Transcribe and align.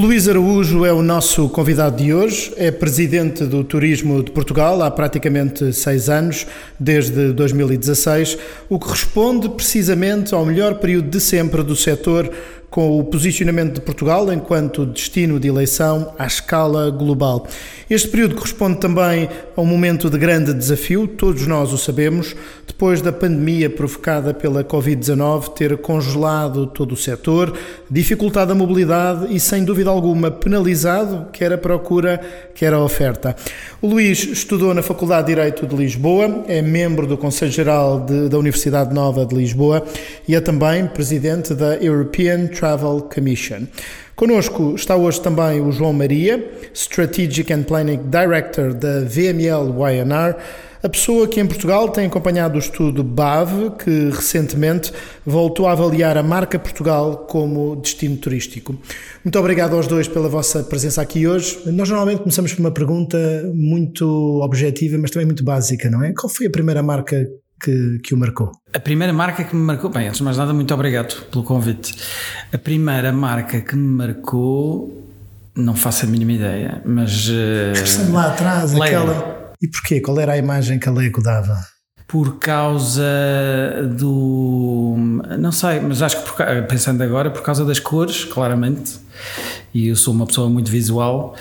Luís 0.00 0.26
Araújo 0.26 0.86
é 0.86 0.92
o 0.94 1.02
nosso 1.02 1.46
convidado 1.50 2.02
de 2.02 2.14
hoje, 2.14 2.54
é 2.56 2.70
presidente 2.70 3.44
do 3.44 3.62
Turismo 3.62 4.22
de 4.22 4.30
Portugal 4.30 4.82
há 4.82 4.90
praticamente 4.90 5.74
seis 5.74 6.08
anos, 6.08 6.46
desde 6.78 7.34
2016, 7.34 8.38
o 8.70 8.78
que 8.78 8.88
responde 8.88 9.50
precisamente 9.50 10.34
ao 10.34 10.46
melhor 10.46 10.76
período 10.76 11.10
de 11.10 11.20
sempre 11.20 11.62
do 11.62 11.76
setor 11.76 12.30
com 12.70 12.98
o 12.98 13.04
posicionamento 13.04 13.74
de 13.74 13.80
Portugal 13.80 14.32
enquanto 14.32 14.86
destino 14.86 15.40
de 15.40 15.48
eleição 15.48 16.14
à 16.16 16.26
escala 16.26 16.88
global. 16.90 17.46
Este 17.90 18.06
período 18.06 18.36
corresponde 18.36 18.78
também 18.78 19.28
a 19.56 19.60
um 19.60 19.66
momento 19.66 20.08
de 20.08 20.16
grande 20.16 20.54
desafio, 20.54 21.08
todos 21.08 21.44
nós 21.48 21.72
o 21.72 21.78
sabemos, 21.78 22.36
depois 22.64 23.02
da 23.02 23.10
pandemia 23.10 23.68
provocada 23.68 24.32
pela 24.32 24.62
Covid-19 24.62 25.52
ter 25.54 25.76
congelado 25.78 26.68
todo 26.68 26.92
o 26.92 26.96
setor, 26.96 27.52
dificultado 27.90 28.52
a 28.52 28.54
mobilidade 28.54 29.34
e, 29.34 29.40
sem 29.40 29.64
dúvida 29.64 29.90
alguma, 29.90 30.30
penalizado 30.30 31.26
quer 31.32 31.52
a 31.52 31.58
procura, 31.58 32.20
quer 32.54 32.72
a 32.72 32.78
oferta. 32.78 33.34
O 33.82 33.88
Luís 33.88 34.24
estudou 34.24 34.72
na 34.72 34.82
Faculdade 34.82 35.26
de 35.26 35.34
Direito 35.34 35.66
de 35.66 35.74
Lisboa, 35.74 36.44
é 36.46 36.62
membro 36.62 37.06
do 37.06 37.18
Conselho 37.18 37.50
Geral 37.50 38.00
de, 38.00 38.28
da 38.28 38.38
Universidade 38.38 38.94
Nova 38.94 39.26
de 39.26 39.34
Lisboa 39.34 39.84
e 40.28 40.36
é 40.36 40.40
também 40.40 40.86
presidente 40.86 41.54
da 41.54 41.74
European 41.76 42.46
Travel 42.60 43.08
Commission. 43.12 43.66
Conosco 44.14 44.74
está 44.74 44.94
hoje 44.94 45.18
também 45.22 45.62
o 45.62 45.72
João 45.72 45.94
Maria, 45.94 46.52
Strategic 46.74 47.50
and 47.50 47.62
Planning 47.62 48.00
Director 48.10 48.74
da 48.74 49.00
VML 49.00 49.72
YNR, 49.72 50.36
a 50.82 50.88
pessoa 50.90 51.26
que 51.26 51.40
em 51.40 51.46
Portugal 51.46 51.88
tem 51.88 52.06
acompanhado 52.06 52.56
o 52.56 52.58
estudo 52.58 53.02
BAV, 53.02 53.76
que 53.82 54.10
recentemente 54.10 54.92
voltou 55.24 55.66
a 55.66 55.72
avaliar 55.72 56.18
a 56.18 56.22
marca 56.22 56.58
Portugal 56.58 57.26
como 57.28 57.76
destino 57.76 58.18
turístico. 58.18 58.76
Muito 59.24 59.38
obrigado 59.38 59.74
aos 59.74 59.86
dois 59.86 60.06
pela 60.06 60.28
vossa 60.28 60.62
presença 60.62 61.00
aqui 61.00 61.26
hoje. 61.26 61.58
Nós 61.66 61.88
normalmente 61.88 62.18
começamos 62.18 62.52
por 62.52 62.60
uma 62.60 62.70
pergunta 62.70 63.18
muito 63.54 64.06
objetiva, 64.42 64.98
mas 64.98 65.10
também 65.10 65.24
muito 65.24 65.44
básica, 65.44 65.88
não 65.88 66.04
é? 66.04 66.12
Qual 66.12 66.28
foi 66.28 66.46
a 66.46 66.50
primeira 66.50 66.82
marca 66.82 67.26
que, 67.60 67.98
que 68.02 68.14
o 68.14 68.18
marcou? 68.18 68.52
A 68.72 68.80
primeira 68.80 69.12
marca 69.12 69.44
que 69.44 69.54
me 69.54 69.62
marcou, 69.62 69.90
bem, 69.90 70.08
antes 70.08 70.18
de 70.18 70.24
mais 70.24 70.36
nada, 70.36 70.52
muito 70.52 70.72
obrigado 70.72 71.22
pelo 71.26 71.44
convite. 71.44 71.94
A 72.52 72.58
primeira 72.58 73.12
marca 73.12 73.60
que 73.60 73.76
me 73.76 73.86
marcou, 73.86 75.08
não 75.54 75.74
faço 75.74 76.06
a 76.06 76.08
mínima 76.08 76.32
ideia, 76.32 76.82
mas. 76.84 77.28
Uh, 77.28 78.12
lá 78.12 78.28
atrás, 78.28 78.72
Leia. 78.72 78.98
aquela. 78.98 79.52
E 79.60 79.68
porquê? 79.68 80.00
Qual 80.00 80.18
era 80.18 80.32
a 80.32 80.38
imagem 80.38 80.78
que 80.78 80.88
a 80.88 80.92
Lego 80.92 81.22
dava? 81.22 81.58
Por 82.08 82.38
causa 82.38 83.04
do. 83.96 84.96
Não 85.38 85.52
sei, 85.52 85.80
mas 85.80 86.02
acho 86.02 86.22
que 86.22 86.30
por, 86.30 86.66
pensando 86.66 87.02
agora, 87.02 87.30
por 87.30 87.42
causa 87.42 87.64
das 87.64 87.78
cores, 87.78 88.24
claramente, 88.24 88.98
e 89.72 89.88
eu 89.88 89.96
sou 89.96 90.14
uma 90.14 90.26
pessoa 90.26 90.48
muito 90.48 90.70
visual, 90.70 91.36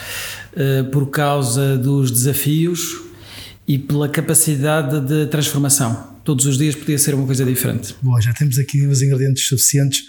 uh, 0.54 0.84
por 0.92 1.10
causa 1.10 1.78
dos 1.78 2.12
desafios 2.12 3.02
e 3.68 3.78
pela 3.78 4.10
capacidade 4.10 5.00
de 5.02 5.28
transformação. 5.28 6.09
Todos 6.30 6.46
os 6.46 6.60
dias 6.60 6.76
podia 6.76 7.00
ser 7.00 7.16
uma 7.16 7.26
coisa 7.26 7.44
diferente. 7.44 7.96
Boa, 8.04 8.22
já 8.22 8.32
temos 8.32 8.60
aqui 8.60 8.86
os 8.86 9.02
ingredientes 9.02 9.48
suficientes 9.48 10.04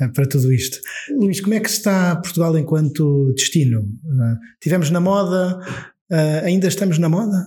eh, 0.00 0.08
para 0.08 0.26
tudo 0.26 0.52
isto. 0.52 0.80
Luís, 1.16 1.40
como 1.40 1.54
é 1.54 1.60
que 1.60 1.68
está 1.68 2.16
Portugal 2.16 2.58
enquanto 2.58 3.32
destino? 3.36 3.78
Uh, 3.78 4.36
tivemos 4.60 4.90
na 4.90 4.98
moda, 4.98 5.60
uh, 6.10 6.44
ainda 6.44 6.66
estamos 6.66 6.98
na 6.98 7.08
moda? 7.08 7.46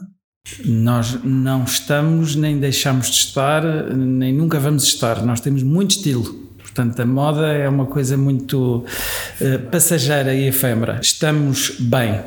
Nós 0.63 1.21
não 1.21 1.65
estamos, 1.65 2.33
nem 2.37 2.61
deixamos 2.61 3.07
de 3.07 3.17
estar, 3.17 3.93
nem 3.93 4.33
nunca 4.33 4.57
vamos 4.57 4.85
estar. 4.85 5.21
Nós 5.25 5.41
temos 5.41 5.61
muito 5.61 5.97
estilo. 5.97 6.23
Portanto, 6.59 6.97
a 7.01 7.05
moda 7.05 7.47
é 7.47 7.67
uma 7.67 7.87
coisa 7.87 8.15
muito 8.15 8.85
uh, 8.85 9.69
passageira 9.69 10.33
e 10.33 10.47
efêmera. 10.47 10.97
Estamos 11.01 11.75
bem, 11.77 12.21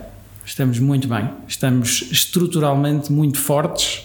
Estamos 0.45 0.79
muito 0.79 1.09
bem. 1.09 1.29
Estamos 1.49 2.09
estruturalmente 2.13 3.11
muito 3.11 3.37
fortes 3.37 4.05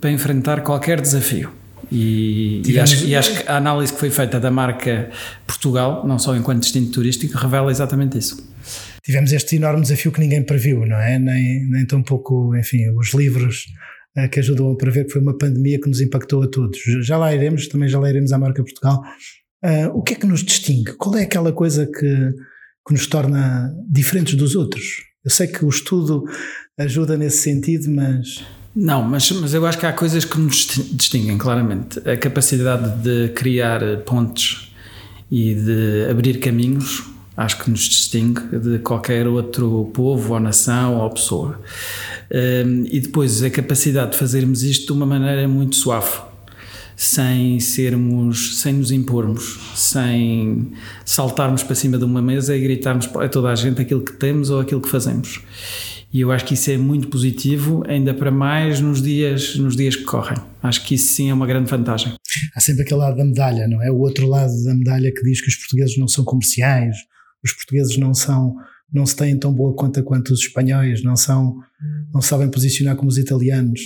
para 0.00 0.10
enfrentar 0.10 0.62
qualquer 0.62 1.00
desafio. 1.00 1.52
E, 1.90 2.62
e, 2.64 2.78
acho, 2.78 3.04
e, 3.04 3.16
acho, 3.16 3.42
que 3.42 3.48
a 3.48 3.56
análise 3.56 3.92
que 3.92 3.98
foi 3.98 4.10
feita 4.10 4.38
da 4.38 4.50
marca 4.50 5.10
Portugal, 5.46 6.06
não 6.06 6.18
só 6.18 6.36
enquanto 6.36 6.60
destino 6.60 6.86
turístico, 6.90 7.36
revela 7.36 7.70
exatamente 7.70 8.16
isso. 8.16 8.48
Tivemos 9.02 9.32
este 9.32 9.56
enorme 9.56 9.82
desafio 9.82 10.12
que 10.12 10.20
ninguém 10.20 10.42
previu, 10.44 10.86
não 10.86 10.96
é? 10.96 11.18
Nem, 11.18 11.68
nem 11.68 11.86
tão 11.86 12.02
pouco, 12.02 12.54
enfim, 12.56 12.88
os 12.90 13.12
livros 13.12 13.64
uh, 14.16 14.28
que 14.28 14.38
ajudam 14.38 14.70
a 14.70 14.76
prever 14.76 15.06
que 15.06 15.12
foi 15.12 15.20
uma 15.20 15.36
pandemia 15.36 15.80
que 15.80 15.88
nos 15.88 16.00
impactou 16.00 16.42
a 16.42 16.48
todos. 16.48 16.78
Já 17.02 17.16
lá 17.16 17.34
iremos, 17.34 17.66
também 17.66 17.88
já 17.88 17.98
lá 17.98 18.08
iremos 18.08 18.32
à 18.32 18.38
marca 18.38 18.62
Portugal. 18.62 19.02
Uh, 19.64 19.88
o 19.94 20.02
que 20.02 20.12
é 20.12 20.16
que 20.16 20.26
nos 20.26 20.44
distingue? 20.44 20.92
Qual 20.96 21.16
é 21.16 21.22
aquela 21.22 21.52
coisa 21.52 21.86
que, 21.86 22.32
que 22.86 22.92
nos 22.92 23.06
torna 23.06 23.74
diferentes 23.90 24.34
dos 24.34 24.54
outros? 24.54 24.84
Eu 25.24 25.30
sei 25.30 25.48
que 25.48 25.64
o 25.64 25.68
estudo 25.68 26.24
ajuda 26.78 27.16
nesse 27.16 27.38
sentido, 27.38 27.90
mas. 27.90 28.44
Não, 28.74 29.02
mas, 29.02 29.30
mas 29.32 29.52
eu 29.52 29.66
acho 29.66 29.78
que 29.78 29.86
há 29.86 29.92
coisas 29.92 30.24
que 30.24 30.38
nos 30.38 30.66
distinguem 30.92 31.36
claramente. 31.36 31.98
A 32.08 32.16
capacidade 32.16 33.02
de 33.02 33.32
criar 33.34 33.80
pontes 34.06 34.72
e 35.30 35.54
de 35.54 36.08
abrir 36.10 36.38
caminhos, 36.38 37.04
acho 37.36 37.62
que 37.62 37.70
nos 37.70 37.80
distingue 37.80 38.40
de 38.58 38.78
qualquer 38.78 39.26
outro 39.26 39.90
povo 39.92 40.34
ou 40.34 40.40
nação 40.40 40.98
ou 40.98 41.10
pessoa. 41.10 41.60
Um, 42.30 42.84
e 42.90 43.00
depois 43.00 43.42
a 43.42 43.50
capacidade 43.50 44.12
de 44.12 44.18
fazermos 44.18 44.62
isto 44.62 44.86
de 44.86 44.92
uma 44.92 45.06
maneira 45.06 45.48
muito 45.48 45.74
suave 45.76 46.30
sem 47.00 47.58
sermos, 47.60 48.60
sem 48.60 48.74
nos 48.74 48.90
impormos, 48.90 49.58
sem 49.74 50.70
saltarmos 51.02 51.62
para 51.62 51.74
cima 51.74 51.96
de 51.96 52.04
uma 52.04 52.20
mesa 52.20 52.54
e 52.54 52.60
gritarmos 52.60 53.08
a 53.16 53.26
toda 53.26 53.48
a 53.48 53.54
gente 53.54 53.80
aquilo 53.80 54.02
que 54.02 54.12
temos 54.12 54.50
ou 54.50 54.60
aquilo 54.60 54.82
que 54.82 54.88
fazemos. 54.90 55.40
E 56.12 56.20
eu 56.20 56.32
acho 56.32 56.44
que 56.44 56.54
isso 56.54 56.70
é 56.70 56.76
muito 56.76 57.08
positivo, 57.08 57.84
ainda 57.86 58.12
para 58.12 58.32
mais 58.32 58.80
nos 58.80 59.00
dias, 59.00 59.54
nos 59.56 59.76
dias 59.76 59.94
que 59.94 60.02
correm. 60.02 60.36
Acho 60.60 60.84
que 60.84 60.96
isso 60.96 61.14
sim 61.14 61.30
é 61.30 61.34
uma 61.34 61.46
grande 61.46 61.70
vantagem. 61.70 62.12
Há 62.54 62.60
sempre 62.60 62.82
aquele 62.82 63.00
lado 63.00 63.16
da 63.16 63.24
medalha, 63.24 63.68
não 63.68 63.80
é? 63.80 63.90
O 63.92 63.98
outro 63.98 64.26
lado 64.26 64.52
da 64.64 64.74
medalha 64.74 65.12
que 65.14 65.22
diz 65.22 65.40
que 65.40 65.48
os 65.48 65.54
portugueses 65.54 65.96
não 65.96 66.08
são 66.08 66.24
comerciais, 66.24 66.96
os 67.44 67.52
portugueses 67.52 67.96
não 67.96 68.12
são 68.12 68.56
não 68.92 69.06
se 69.06 69.14
têm 69.14 69.38
tão 69.38 69.52
boa 69.54 69.72
conta 69.72 70.02
quanto 70.02 70.32
os 70.32 70.40
espanhóis, 70.40 71.00
não 71.04 71.14
são 71.14 71.56
não 72.12 72.20
sabem 72.20 72.50
posicionar 72.50 72.96
como 72.96 73.08
os 73.08 73.16
italianos. 73.16 73.80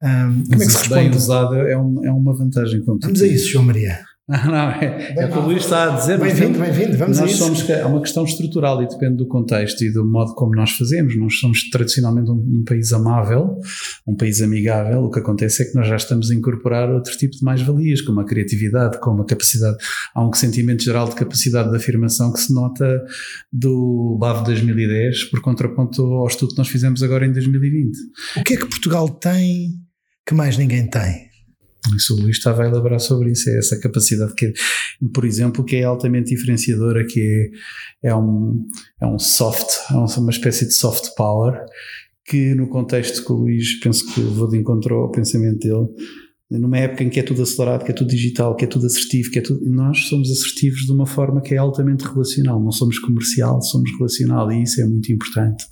Um, 0.00 0.44
como 0.44 0.62
é 0.62 0.66
que 0.66 0.72
se 0.72 0.78
responde? 0.78 1.08
bem 1.08 1.10
usado 1.10 1.54
é, 1.56 1.76
um, 1.76 2.04
é 2.04 2.12
uma 2.12 2.36
vantagem. 2.36 2.82
Vamos 2.84 3.20
a 3.20 3.26
isso, 3.26 3.48
João 3.48 3.64
Maria. 3.64 3.98
Não, 4.26 4.70
é, 4.70 5.14
é 5.18 5.26
o 5.26 5.32
que 5.32 5.38
o 5.38 5.42
Luís 5.42 5.64
está 5.64 5.92
a 5.92 5.98
dizer. 5.98 6.18
Bem-vindo, 6.18 6.58
bem-vindo, 6.58 6.96
vamos 6.96 7.18
nós 7.18 7.28
a 7.28 7.30
isso. 7.30 7.44
Somos, 7.44 7.68
é 7.68 7.84
uma 7.84 8.00
questão 8.00 8.24
estrutural 8.24 8.82
e 8.82 8.88
depende 8.88 9.18
do 9.18 9.28
contexto 9.28 9.84
e 9.84 9.92
do 9.92 10.02
modo 10.02 10.34
como 10.34 10.54
nós 10.54 10.70
fazemos. 10.70 11.14
Nós 11.14 11.38
somos 11.38 11.68
tradicionalmente 11.68 12.30
um, 12.30 12.60
um, 12.60 12.64
país 12.64 12.90
amável, 12.94 13.58
um 14.06 14.16
país 14.16 14.40
amigável. 14.40 15.02
O 15.02 15.10
que 15.10 15.18
acontece 15.18 15.62
é 15.62 15.66
que 15.66 15.74
nós 15.74 15.86
já 15.86 15.96
estamos 15.96 16.30
a 16.30 16.34
incorporar 16.34 16.88
outro 16.90 17.14
tipo 17.18 17.36
de 17.36 17.44
mais-valias, 17.44 18.00
como 18.00 18.20
a 18.20 18.24
criatividade, 18.24 18.98
como 18.98 19.20
a 19.20 19.26
capacidade. 19.26 19.76
Há 20.14 20.26
um 20.26 20.32
sentimento 20.32 20.82
geral 20.82 21.06
de 21.06 21.16
capacidade 21.16 21.68
de 21.68 21.76
afirmação 21.76 22.32
que 22.32 22.40
se 22.40 22.54
nota 22.54 23.04
do 23.52 24.16
BAV 24.18 24.42
2010 24.44 25.24
por 25.24 25.42
contraponto 25.42 26.02
ao 26.02 26.26
estudo 26.26 26.52
que 26.52 26.58
nós 26.58 26.68
fizemos 26.68 27.02
agora 27.02 27.26
em 27.26 27.32
2020. 27.32 27.94
O 28.38 28.42
que 28.42 28.54
é 28.54 28.56
que 28.56 28.66
Portugal 28.66 29.06
tem 29.06 29.74
que 30.26 30.32
mais 30.32 30.56
ninguém 30.56 30.88
tem. 30.88 31.33
Isso 31.96 32.14
o 32.14 32.20
Luís 32.20 32.36
estava 32.36 32.62
a 32.62 32.68
elaborar 32.68 33.00
sobre 33.00 33.32
isso, 33.32 33.50
é 33.50 33.58
essa 33.58 33.78
capacidade 33.78 34.34
que, 34.34 34.52
por 35.12 35.24
exemplo, 35.24 35.64
que 35.64 35.76
é 35.76 35.84
altamente 35.84 36.34
diferenciadora, 36.34 37.04
que 37.06 37.50
é, 38.02 38.08
é, 38.08 38.16
um, 38.16 38.66
é 39.00 39.06
um 39.06 39.18
soft, 39.18 39.68
é 39.90 39.94
uma 40.18 40.30
espécie 40.30 40.66
de 40.66 40.72
soft 40.72 41.14
power, 41.16 41.60
que 42.26 42.54
no 42.54 42.68
contexto 42.68 43.24
que 43.24 43.32
o 43.32 43.36
Luís, 43.36 43.80
penso 43.80 44.12
que 44.12 44.20
vou 44.20 44.48
de 44.48 44.56
encontro 44.56 44.94
ao 44.94 45.10
pensamento 45.10 45.58
dele, 45.58 45.88
numa 46.50 46.78
época 46.78 47.02
em 47.02 47.08
que 47.08 47.18
é 47.18 47.22
tudo 47.22 47.42
acelerado, 47.42 47.84
que 47.84 47.90
é 47.90 47.94
tudo 47.94 48.10
digital, 48.10 48.54
que 48.54 48.64
é 48.64 48.68
tudo 48.68 48.86
assertivo, 48.86 49.30
que 49.30 49.38
é 49.38 49.42
tudo, 49.42 49.60
nós 49.70 50.06
somos 50.08 50.30
assertivos 50.30 50.80
de 50.82 50.92
uma 50.92 51.06
forma 51.06 51.40
que 51.40 51.54
é 51.54 51.58
altamente 51.58 52.04
relacional, 52.04 52.62
não 52.62 52.70
somos 52.70 52.98
comercial, 52.98 53.60
somos 53.62 53.90
relacional 53.96 54.50
e 54.52 54.62
isso 54.62 54.80
é 54.80 54.84
muito 54.84 55.12
importante. 55.12 55.64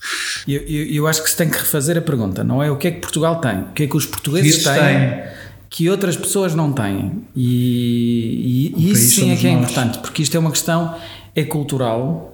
Eu, 0.47 0.61
eu, 0.63 0.87
eu 0.87 1.07
acho 1.07 1.23
que 1.23 1.31
se 1.31 1.37
tem 1.37 1.49
que 1.49 1.59
refazer 1.59 1.97
a 1.97 2.01
pergunta, 2.01 2.43
não 2.43 2.63
é? 2.63 2.71
O 2.71 2.77
que 2.77 2.89
é 2.89 2.91
que 2.91 3.01
Portugal 3.01 3.41
tem, 3.41 3.63
o 3.63 3.73
que 3.73 3.85
é 3.85 3.87
que 3.87 3.97
os 3.97 4.07
portugueses 4.07 4.63
têm, 4.63 4.75
têm, 4.75 5.25
que 5.73 5.89
outras 5.89 6.15
pessoas 6.17 6.55
não 6.55 6.71
têm 6.71 7.25
e, 7.35 8.73
e, 8.77 8.85
e 8.89 8.91
isso 8.93 9.21
sim 9.23 9.31
é 9.31 9.37
que 9.37 9.47
é 9.47 9.53
nós. 9.53 9.63
importante, 9.63 9.99
porque 10.01 10.23
isto 10.23 10.37
é 10.37 10.39
uma 10.39 10.51
questão 10.51 10.95
é 11.35 11.43
cultural, 11.43 12.29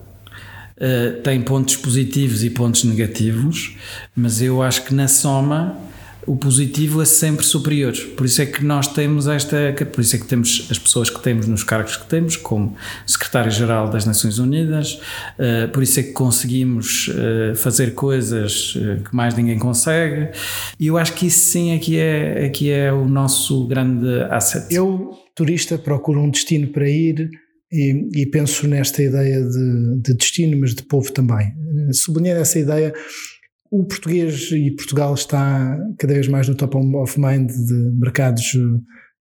Uh, 0.81 1.21
tem 1.23 1.43
pontos 1.43 1.75
positivos 1.75 2.45
e 2.45 2.51
pontos 2.51 2.85
negativos, 2.85 3.75
mas 4.15 4.41
eu 4.41 4.63
acho 4.63 4.85
que 4.85 4.95
na 4.95 5.09
soma 5.09 5.77
o 6.29 6.37
positivo 6.37 7.01
é 7.01 7.07
sempre 7.07 7.45
superior. 7.45 7.95
Por 8.15 8.27
isso 8.27 8.43
é 8.43 8.47
que 8.47 8.63
nós 8.63 8.87
temos 8.87 9.27
esta, 9.27 9.75
por 9.91 10.03
isso 10.03 10.15
é 10.15 10.19
que 10.19 10.27
temos 10.27 10.69
as 10.71 10.79
pessoas 10.79 11.09
que 11.09 11.21
temos 11.23 11.47
nos 11.47 11.65
cargos 11.65 11.97
que 11.97 12.07
temos, 12.07 12.37
como 12.37 12.77
secretário-geral 13.07 13.89
das 13.89 14.05
Nações 14.05 14.39
Unidas, 14.39 15.01
uh, 15.39 15.73
por 15.73 15.83
isso 15.83 15.99
é 16.01 16.03
que 16.03 16.13
conseguimos 16.13 17.09
uh, 17.09 17.55
fazer 17.57 17.95
coisas 17.95 18.75
uh, 18.75 19.03
que 19.03 19.17
mais 19.17 19.35
ninguém 19.35 19.59
consegue. 19.59 20.31
E 20.79 20.89
eu 20.89 20.99
acho 20.99 21.15
que 21.15 21.27
isso 21.27 21.41
sim 21.51 21.75
aqui 21.75 21.97
é, 21.97 22.45
aqui 22.45 22.71
é 22.71 22.93
o 22.93 23.09
nosso 23.09 23.67
grande 23.67 24.23
asset. 24.31 24.67
Eu, 24.73 25.13
turista, 25.35 25.79
procuro 25.79 26.21
um 26.21 26.31
destino 26.31 26.69
para 26.69 26.87
ir 26.89 27.31
e, 27.73 28.23
e 28.23 28.27
penso 28.27 28.69
nesta 28.69 29.03
ideia 29.03 29.43
de, 29.43 30.03
de, 30.03 30.15
destino, 30.15 30.59
mas 30.61 30.75
de 30.75 30.83
povo 30.83 31.11
também. 31.11 31.55
Sublinhando 31.93 32.43
essa 32.43 32.59
ideia, 32.59 32.93
o 33.71 33.85
português 33.85 34.51
e 34.53 34.71
Portugal 34.71 35.15
está 35.15 35.79
cada 35.99 36.15
vez 36.15 36.29
mais 36.29 36.49
no 36.49 36.55
top 36.55 36.77
of 36.77 37.21
mind 37.21 37.51
de 37.51 37.75
mercados 37.99 38.55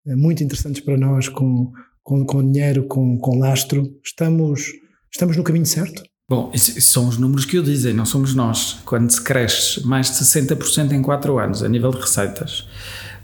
eh, 0.06 0.16
muito 0.16 0.42
interessantes 0.42 0.80
para 0.80 0.96
nós, 0.96 1.28
com, 1.28 1.72
com, 2.02 2.24
com 2.26 2.50
dinheiro, 2.50 2.84
com, 2.84 3.18
com 3.18 3.38
lastro. 3.38 3.84
Estamos, 4.04 4.72
estamos 5.12 5.36
no 5.36 5.44
caminho 5.44 5.66
certo? 5.66 6.02
Bom, 6.28 6.50
são 6.56 7.08
os 7.08 7.18
números 7.18 7.44
que 7.44 7.58
o 7.58 7.62
dizem, 7.62 7.92
não 7.92 8.06
somos 8.06 8.34
nós. 8.34 8.80
Quando 8.84 9.10
se 9.10 9.20
cresce 9.20 9.86
mais 9.86 10.06
de 10.06 10.24
60% 10.24 10.92
em 10.92 11.02
4 11.02 11.38
anos 11.38 11.62
a 11.62 11.68
nível 11.68 11.90
de 11.90 12.00
receitas, 12.00 12.66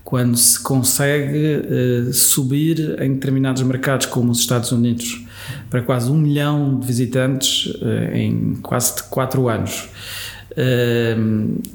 quando 0.04 0.36
se 0.36 0.62
consegue 0.62 1.56
uh, 1.56 2.12
subir 2.12 3.00
em 3.00 3.14
determinados 3.14 3.62
mercados 3.62 4.06
como 4.06 4.30
os 4.30 4.40
Estados 4.40 4.72
Unidos 4.72 5.24
para 5.70 5.82
quase 5.82 6.10
um 6.10 6.16
milhão 6.16 6.78
de 6.78 6.86
visitantes 6.86 7.66
uh, 7.76 8.14
em 8.14 8.54
quase 8.56 9.02
4 9.04 9.48
anos. 9.48 9.88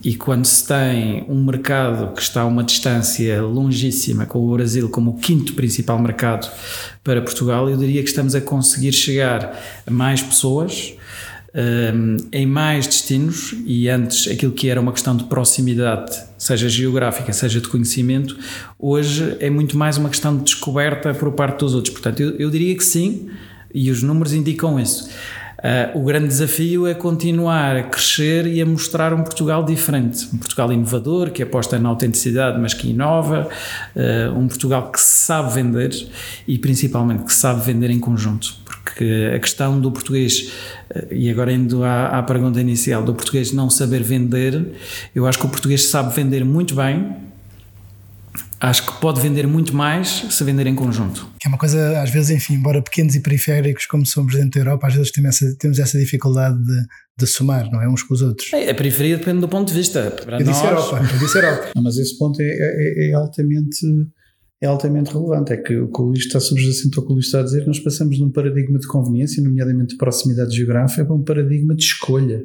E 0.03 0.15
quando 0.15 0.45
se 0.45 0.67
tem 0.67 1.25
um 1.29 1.43
mercado 1.43 2.13
que 2.13 2.21
está 2.21 2.41
a 2.41 2.45
uma 2.45 2.63
distância 2.63 3.41
longíssima 3.41 4.25
com 4.25 4.39
o 4.39 4.53
Brasil 4.53 4.89
como 4.89 5.11
o 5.11 5.13
quinto 5.15 5.53
principal 5.53 5.99
mercado 5.99 6.51
para 7.03 7.21
Portugal, 7.21 7.69
eu 7.69 7.77
diria 7.77 8.01
que 8.01 8.09
estamos 8.09 8.35
a 8.35 8.41
conseguir 8.41 8.91
chegar 8.91 9.57
a 9.85 9.91
mais 9.91 10.21
pessoas 10.21 10.95
um, 11.53 12.17
em 12.31 12.45
mais 12.45 12.87
destinos 12.87 13.53
e 13.65 13.87
antes 13.87 14.27
aquilo 14.27 14.51
que 14.51 14.69
era 14.69 14.81
uma 14.81 14.91
questão 14.91 15.15
de 15.15 15.25
proximidade, 15.25 16.17
seja 16.37 16.67
geográfica, 16.67 17.31
seja 17.31 17.61
de 17.61 17.67
conhecimento, 17.67 18.37
hoje 18.79 19.37
é 19.39 19.49
muito 19.49 19.77
mais 19.77 19.97
uma 19.97 20.09
questão 20.09 20.35
de 20.35 20.43
descoberta 20.43 21.13
por 21.13 21.31
parte 21.33 21.59
dos 21.59 21.75
outros. 21.75 21.93
Portanto, 21.93 22.21
eu, 22.21 22.31
eu 22.37 22.49
diria 22.49 22.75
que 22.75 22.83
sim, 22.83 23.29
e 23.73 23.91
os 23.91 24.01
números 24.01 24.33
indicam 24.33 24.79
isso. 24.79 25.09
Uh, 25.63 25.97
o 25.97 26.03
grande 26.03 26.27
desafio 26.27 26.85
é 26.85 26.93
continuar 26.93 27.77
a 27.77 27.83
crescer 27.83 28.45
e 28.47 28.61
a 28.61 28.65
mostrar 28.65 29.13
um 29.13 29.23
Portugal 29.23 29.63
diferente. 29.63 30.27
Um 30.33 30.37
Portugal 30.37 30.73
inovador, 30.73 31.31
que 31.31 31.41
aposta 31.41 31.79
na 31.79 31.87
autenticidade, 31.87 32.59
mas 32.59 32.73
que 32.73 32.89
inova. 32.89 33.47
Uh, 33.95 34.37
um 34.37 34.45
Portugal 34.49 34.91
que 34.91 34.99
sabe 34.99 35.53
vender 35.53 35.95
e 36.45 36.59
principalmente 36.59 37.23
que 37.23 37.33
sabe 37.33 37.61
vender 37.61 37.89
em 37.89 37.99
conjunto. 37.99 38.55
Porque 38.65 39.31
a 39.33 39.39
questão 39.39 39.79
do 39.79 39.89
português, 39.89 40.51
uh, 40.93 41.13
e 41.13 41.29
agora 41.29 41.53
indo 41.53 41.81
à, 41.85 42.19
à 42.19 42.23
pergunta 42.23 42.59
inicial, 42.59 43.01
do 43.01 43.13
português 43.13 43.53
não 43.53 43.69
saber 43.69 44.03
vender, 44.03 44.73
eu 45.15 45.25
acho 45.25 45.39
que 45.39 45.45
o 45.45 45.49
português 45.49 45.85
sabe 45.85 46.13
vender 46.13 46.43
muito 46.43 46.75
bem, 46.75 47.15
acho 48.69 48.85
que 48.85 48.93
pode 49.01 49.19
vender 49.19 49.45
muito 49.45 49.75
mais 49.75 50.25
se 50.29 50.43
vender 50.43 50.65
em 50.67 50.75
conjunto. 50.75 51.27
Que 51.39 51.47
é 51.47 51.49
uma 51.49 51.57
coisa, 51.57 52.01
às 52.01 52.09
vezes, 52.09 52.29
enfim, 52.29 52.53
embora 52.53 52.81
pequenos 52.81 53.13
e 53.13 53.19
periféricos 53.19 53.85
como 53.85 54.05
somos 54.05 54.33
dentro 54.33 54.51
da 54.51 54.59
Europa, 54.61 54.87
às 54.87 54.95
vezes 54.95 55.11
temos 55.11 55.29
essa, 55.29 55.57
temos 55.59 55.79
essa 55.79 55.99
dificuldade 55.99 56.57
de, 56.63 56.85
de 57.19 57.27
somar, 57.27 57.69
não 57.69 57.81
é? 57.81 57.89
Uns 57.89 58.03
com 58.03 58.13
os 58.13 58.21
outros. 58.21 58.53
É, 58.53 58.69
a 58.69 58.75
periferia 58.75 59.17
depende 59.17 59.41
do 59.41 59.49
ponto 59.49 59.67
de 59.67 59.73
vista. 59.73 60.11
Para 60.11 60.39
eu 60.39 60.45
nós... 60.45 60.55
disse 60.55 60.65
Europa, 60.65 60.97
eu 60.97 61.19
disse 61.19 61.37
Europa. 61.37 61.71
Não, 61.75 61.83
mas 61.83 61.97
esse 61.97 62.17
ponto 62.17 62.41
é, 62.41 62.45
é, 62.45 63.09
é 63.09 63.13
altamente 63.13 63.85
é 64.63 64.67
altamente 64.67 65.11
relevante. 65.11 65.51
É 65.51 65.57
que 65.57 65.75
o 65.75 65.91
que 65.91 66.01
o 66.01 66.05
Luís 66.05 66.19
está 66.19 66.39
subjacente 66.39 66.97
ao 66.97 67.05
que 67.05 67.11
o 67.11 67.15
Luís 67.15 67.25
está 67.25 67.41
a 67.41 67.43
dizer, 67.43 67.67
nós 67.67 67.79
passamos 67.81 68.15
de 68.15 68.23
um 68.23 68.31
paradigma 68.31 68.79
de 68.79 68.87
conveniência, 68.87 69.43
nomeadamente 69.43 69.89
de 69.89 69.97
proximidade 69.97 70.55
geográfica, 70.55 71.03
para 71.03 71.13
um 71.13 71.21
paradigma 71.21 71.75
de 71.75 71.83
escolha. 71.83 72.41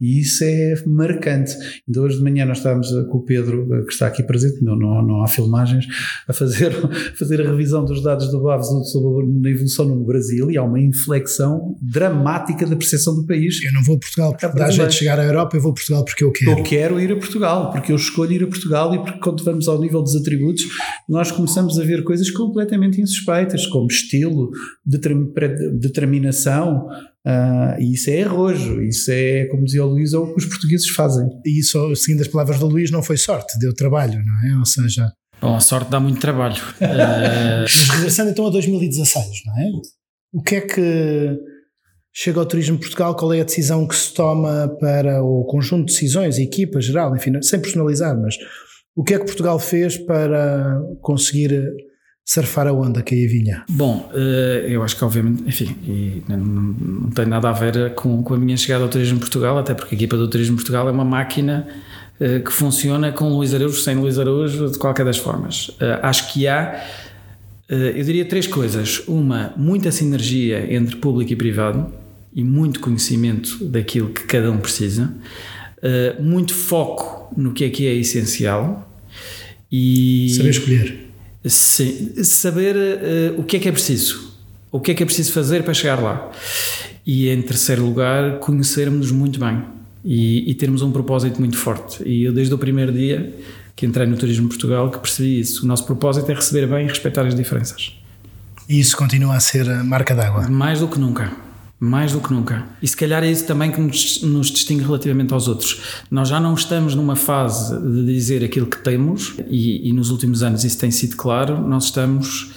E 0.00 0.20
isso 0.20 0.42
é 0.42 0.74
marcante. 0.84 1.54
Então, 1.88 2.02
hoje 2.02 2.16
de 2.16 2.24
manhã 2.24 2.44
nós 2.44 2.58
estávamos 2.58 2.88
com 3.08 3.18
o 3.18 3.22
Pedro, 3.22 3.72
eh, 3.74 3.84
que 3.84 3.92
está 3.92 4.08
aqui 4.08 4.24
presente, 4.24 4.60
não, 4.60 4.76
não, 4.76 5.06
não 5.06 5.22
há 5.22 5.28
filmagens, 5.28 5.86
a 6.26 6.32
fazer, 6.32 6.72
a 6.72 6.88
fazer 7.16 7.40
a 7.40 7.48
revisão 7.48 7.84
dos 7.84 8.02
dados 8.02 8.28
do 8.28 8.42
BAVS 8.42 8.66
sobre 8.90 9.48
a 9.48 9.52
evolução 9.52 9.84
no 9.84 10.04
Brasil 10.04 10.50
e 10.50 10.58
há 10.58 10.64
uma 10.64 10.80
inflexão 10.80 11.76
dramática 11.80 12.66
da 12.66 12.74
percepção 12.74 13.14
do 13.14 13.24
país. 13.24 13.62
Eu 13.62 13.72
não 13.72 13.84
vou 13.84 13.94
a 13.94 13.98
Portugal 14.00 14.36
porque 14.36 14.58
dá 14.58 14.68
jeito 14.68 14.88
de 14.88 14.96
chegar 14.96 15.20
à 15.20 15.24
Europa, 15.24 15.56
eu 15.56 15.62
vou 15.62 15.70
a 15.70 15.74
Portugal 15.74 16.04
porque 16.04 16.24
eu 16.24 16.32
quero. 16.32 16.50
Eu 16.50 16.64
quero 16.64 17.00
ir 17.00 17.12
a 17.12 17.16
Portugal, 17.16 17.70
porque 17.70 17.92
eu 17.92 17.96
escolho 17.96 18.32
ir 18.32 18.42
a 18.42 18.48
Portugal 18.48 18.92
e 18.96 18.98
porque 18.98 19.20
quando 19.20 19.44
vamos 19.44 19.68
ao 19.68 19.80
nível 19.80 20.02
dos 20.02 20.16
atributos, 20.16 20.64
nós 21.08 21.30
começamos 21.30 21.51
começamos 21.52 21.78
a 21.78 21.84
ver 21.84 22.02
coisas 22.02 22.30
completamente 22.30 23.00
insuspeitas, 23.00 23.66
como 23.66 23.86
estilo, 23.86 24.50
determinação, 25.74 26.86
uh, 27.26 27.78
e 27.78 27.92
isso 27.92 28.08
é 28.08 28.22
arrojo, 28.22 28.82
isso 28.82 29.10
é, 29.10 29.44
como 29.46 29.64
dizia 29.64 29.84
o 29.84 29.88
Luís, 29.88 30.14
é 30.14 30.18
o 30.18 30.32
que 30.32 30.38
os 30.38 30.46
portugueses 30.46 30.88
fazem. 30.88 31.28
E 31.44 31.60
isso, 31.60 31.94
seguindo 31.94 32.22
as 32.22 32.28
palavras 32.28 32.58
do 32.58 32.66
Luís, 32.66 32.90
não 32.90 33.02
foi 33.02 33.18
sorte, 33.18 33.58
deu 33.58 33.74
trabalho, 33.74 34.18
não 34.24 34.50
é? 34.50 34.58
Ou 34.58 34.64
seja... 34.64 35.12
Bom, 35.40 35.54
a 35.54 35.60
sorte 35.60 35.90
dá 35.90 36.00
muito 36.00 36.20
trabalho. 36.20 36.60
Mas 36.80 37.88
regressando 37.88 38.30
então 38.30 38.46
a 38.46 38.50
2016, 38.50 39.26
não 39.44 39.58
é? 39.58 39.70
O 40.32 40.42
que 40.42 40.56
é 40.56 40.60
que 40.62 41.38
chega 42.14 42.40
ao 42.40 42.46
Turismo 42.46 42.78
Portugal, 42.78 43.14
qual 43.14 43.34
é 43.34 43.40
a 43.40 43.44
decisão 43.44 43.86
que 43.86 43.94
se 43.94 44.14
toma 44.14 44.74
para 44.80 45.22
o 45.22 45.44
conjunto 45.44 45.86
de 45.86 45.92
decisões, 45.92 46.38
a 46.38 46.42
equipa 46.42 46.80
geral, 46.80 47.14
enfim, 47.14 47.32
sem 47.42 47.60
personalizar, 47.60 48.18
mas 48.18 48.36
o 48.94 49.02
que 49.02 49.14
é 49.14 49.18
que 49.18 49.24
Portugal 49.24 49.58
fez 49.58 49.96
para 49.96 50.80
conseguir 51.00 51.72
surfar 52.24 52.66
a 52.66 52.72
onda 52.72 53.02
que 53.02 53.14
aí 53.14 53.26
vinha? 53.26 53.64
Bom, 53.68 54.10
eh, 54.14 54.66
eu 54.68 54.82
acho 54.82 54.96
que 54.96 55.04
obviamente, 55.04 55.42
enfim, 55.46 56.22
não, 56.28 57.10
tem 57.10 57.26
nada 57.26 57.48
a 57.48 57.52
ver 57.52 57.94
com, 57.94 58.22
com 58.22 58.34
a 58.34 58.38
minha 58.38 58.56
chegada 58.56 58.84
ao 58.84 58.90
Turismo 58.90 59.18
Portugal, 59.18 59.58
até 59.58 59.74
porque 59.74 59.94
a 59.94 59.96
equipa 59.96 60.16
do 60.16 60.28
Turismo 60.28 60.56
Portugal 60.56 60.88
é 60.88 60.92
uma 60.92 61.04
máquina 61.04 61.66
eh, 62.20 62.40
que 62.40 62.52
funciona 62.52 63.10
com 63.12 63.28
Luís 63.28 63.52
Araújo, 63.54 63.80
sem 63.80 63.96
Luís 63.96 64.18
Araújo, 64.18 64.70
de 64.70 64.78
qualquer 64.78 65.04
das 65.04 65.18
formas. 65.18 65.70
Eh, 65.80 65.98
acho 66.02 66.32
que 66.32 66.46
há, 66.46 66.84
eu 67.68 68.04
diria 68.04 68.24
três 68.24 68.46
coisas. 68.46 69.02
Uma, 69.08 69.54
muita 69.56 69.90
sinergia 69.90 70.72
entre 70.74 70.96
público 70.96 71.32
e 71.32 71.36
privado 71.36 71.92
e 72.34 72.44
muito 72.44 72.80
conhecimento 72.80 73.64
daquilo 73.64 74.10
que 74.10 74.24
cada 74.24 74.50
um 74.50 74.58
precisa. 74.58 75.12
Muito 76.20 76.54
foco 76.54 77.22
no 77.36 77.52
que 77.52 77.64
é 77.64 77.70
que 77.70 77.86
é 77.86 77.94
essencial 77.94 78.88
e 79.70 80.34
saber 80.36 80.50
escolher. 80.50 80.98
Sim, 81.44 82.22
saber 82.22 82.76
uh, 82.76 83.40
o 83.40 83.42
que 83.42 83.56
é 83.56 83.60
que 83.60 83.68
é 83.68 83.72
preciso, 83.72 84.32
o 84.70 84.78
que 84.78 84.92
é 84.92 84.94
que 84.94 85.02
é 85.02 85.06
preciso 85.06 85.32
fazer 85.32 85.64
para 85.64 85.74
chegar 85.74 86.00
lá. 86.00 86.30
E 87.04 87.28
em 87.28 87.42
terceiro 87.42 87.84
lugar, 87.84 88.38
conhecermos-nos 88.38 89.10
muito 89.10 89.40
bem 89.40 89.60
e, 90.04 90.48
e, 90.48 90.54
termos 90.54 90.82
um 90.82 90.92
propósito 90.92 91.40
muito 91.40 91.56
forte. 91.56 92.06
E 92.06 92.24
eu, 92.24 92.32
desde 92.32 92.54
o 92.54 92.58
primeiro 92.58 92.92
dia 92.92 93.34
que 93.74 93.86
entrei 93.86 94.06
no 94.06 94.16
Turismo 94.16 94.48
Portugal, 94.48 94.90
que 94.90 94.98
percebi 94.98 95.40
isso. 95.40 95.64
O 95.64 95.66
nosso 95.66 95.84
propósito 95.84 96.30
é 96.30 96.34
receber 96.34 96.68
bem 96.68 96.84
e 96.84 96.88
respeitar 96.88 97.26
as 97.26 97.34
diferenças. 97.34 97.96
E 98.68 98.78
isso 98.78 98.96
continua 98.96 99.34
a 99.34 99.40
ser 99.40 99.68
a 99.68 99.82
marca 99.82 100.14
d'água? 100.14 100.46
Mais 100.48 100.78
do 100.78 100.86
que 100.86 100.98
nunca 100.98 101.32
mais 101.84 102.12
do 102.12 102.20
que 102.20 102.32
nunca. 102.32 102.64
E 102.80 102.86
se 102.86 102.96
calhar 102.96 103.24
é 103.24 103.28
isso 103.28 103.44
também 103.44 103.72
que 103.72 103.80
nos, 103.80 104.22
nos, 104.22 104.52
distingue 104.52 104.84
relativamente 104.84 105.34
aos 105.34 105.48
outros. 105.48 105.82
Nós 106.08 106.28
já 106.28 106.38
não 106.38 106.54
estamos 106.54 106.94
numa 106.94 107.16
fase 107.16 107.76
de 107.76 108.06
dizer 108.06 108.44
aquilo 108.44 108.66
que 108.66 108.78
temos, 108.78 109.34
e, 109.48 109.88
e 109.88 109.92
nos 109.92 110.08
últimos 110.10 110.44
anos 110.44 110.62
isso 110.62 110.78
tem 110.78 110.92
sido 110.92 111.16
claro, 111.16 111.60
nós 111.60 111.86
estamos 111.86 112.52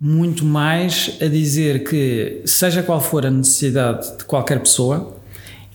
muito 0.00 0.44
mais 0.44 1.16
a 1.20 1.26
dizer 1.26 1.82
que, 1.82 2.42
seja 2.44 2.80
qual 2.80 3.00
for 3.00 3.26
a 3.26 3.30
necessidade 3.30 4.18
de 4.18 4.24
qualquer 4.24 4.60
pessoa, 4.60 5.16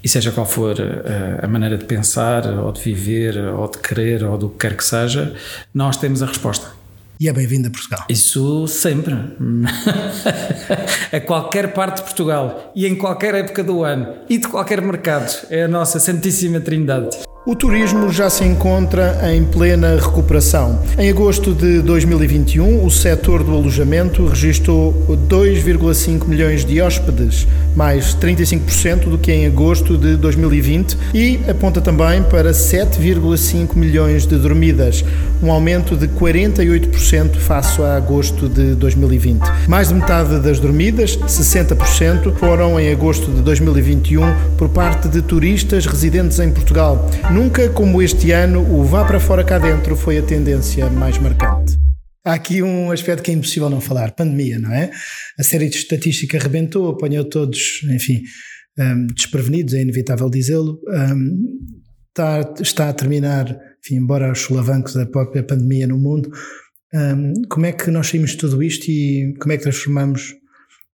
e 0.02 0.08
seja 0.08 0.32
qual 0.32 0.46
for 0.46 0.80
eh, 0.80 1.40
a 1.42 1.48
maneira 1.50 1.78
de 1.78 1.84
pensar, 1.84 2.48
ou 2.60 2.72
de 2.72 2.80
viver, 2.80 3.38
ou 3.38 3.70
de 3.70 3.78
querer, 3.80 4.24
ou 4.24 4.38
do 4.38 4.50
que 4.50 4.60
quer 4.60 4.78
que 4.78 4.86
seja, 4.86 5.36
nós 5.74 5.98
temos 5.98 6.24
a 6.24 6.28
resposta. 6.28 6.75
E 7.18 7.30
é 7.30 7.34
bem-vindo 7.34 7.70
a 7.70 7.72
Portugal. 7.72 8.06
Isso 8.10 8.68
sempre. 8.68 9.16
a 11.14 11.20
qualquer 11.22 11.74
parte 11.74 11.98
de 11.98 12.04
Portugal 12.04 12.74
e 12.76 12.86
em 12.86 12.96
qualquer 12.96 13.36
época 13.36 13.64
do 13.64 13.84
ano 13.84 14.16
e 14.30 14.38
de 14.38 14.48
qualquer 14.48 14.82
mercado. 14.82 15.32
É 15.50 15.64
a 15.64 15.68
nossa 15.68 15.98
Santíssima 16.00 16.60
Trindade. 16.60 17.25
O 17.48 17.54
turismo 17.54 18.12
já 18.12 18.28
se 18.28 18.44
encontra 18.44 19.20
em 19.32 19.44
plena 19.44 19.98
recuperação. 19.98 20.82
Em 20.98 21.12
agosto 21.12 21.54
de 21.54 21.80
2021, 21.80 22.84
o 22.84 22.90
setor 22.90 23.44
do 23.44 23.52
alojamento 23.52 24.26
registrou 24.26 24.92
2,5 25.30 26.26
milhões 26.26 26.66
de 26.66 26.82
hóspedes, 26.82 27.48
mais 27.76 28.16
35% 28.16 29.10
do 29.10 29.20
que 29.20 29.32
em 29.32 29.46
agosto 29.46 29.96
de 29.96 30.16
2020, 30.16 30.98
e 31.14 31.40
aponta 31.48 31.80
também 31.80 32.24
para 32.24 32.50
7,5 32.50 33.76
milhões 33.76 34.26
de 34.26 34.38
dormidas, 34.38 35.06
um 35.44 35.52
aumento 35.52 35.96
de 35.96 36.08
48% 36.08 37.36
face 37.36 37.80
a 37.80 37.96
agosto 37.96 38.50
de 38.50 38.74
2020. 38.74 39.44
Mais 39.68 39.90
de 39.90 39.94
metade 39.94 40.40
das 40.40 40.60
dormidas, 40.60 41.16
60%, 41.16 42.34
foram 42.38 42.80
em 42.80 42.92
agosto 42.92 43.30
de 43.32 43.44
2021 43.44 44.24
por 44.58 44.68
parte 44.70 45.08
de 45.08 45.22
turistas 45.22 45.86
residentes 45.86 46.40
em 46.40 46.50
Portugal 46.50 47.08
Nunca 47.36 47.68
como 47.68 48.02
este 48.02 48.32
ano 48.32 48.62
o 48.62 48.86
vá 48.86 49.04
para 49.04 49.20
fora 49.20 49.44
cá 49.44 49.60
dentro 49.60 49.98
foi 49.98 50.18
a 50.18 50.24
tendência 50.24 50.90
mais 50.90 51.18
marcante. 51.18 51.78
Há 52.24 52.34
aqui 52.34 52.64
um 52.64 52.92
aspecto 52.92 53.22
que 53.22 53.30
é 53.30 53.34
impossível 53.34 53.70
não 53.70 53.82
falar, 53.82 54.14
pandemia, 54.14 54.58
não 54.58 54.72
é? 54.72 54.90
A 55.38 55.44
série 55.44 55.68
de 55.68 55.76
estatística 55.76 56.38
arrebentou, 56.38 56.90
apanhou 56.90 57.26
todos, 57.26 57.84
enfim, 57.94 58.22
um, 58.80 59.08
desprevenidos, 59.08 59.74
é 59.74 59.82
inevitável 59.82 60.30
dizê-lo. 60.30 60.80
Um, 60.88 61.60
está, 62.08 62.54
está 62.62 62.88
a 62.90 62.94
terminar, 62.94 63.50
enfim, 63.84 63.96
embora 63.96 64.32
os 64.32 64.40
solavancos 64.40 64.94
da 64.94 65.06
própria 65.06 65.44
pandemia 65.44 65.88
no 65.88 65.98
mundo, 65.98 66.32
um, 66.94 67.34
como 67.50 67.66
é 67.66 67.74
que 67.74 67.92
nós 67.92 68.08
saímos 68.08 68.32
de 68.32 68.38
tudo 68.38 68.64
isto 68.64 68.90
e 68.90 69.34
como 69.42 69.52
é 69.52 69.58
que 69.58 69.64
transformamos 69.64 70.34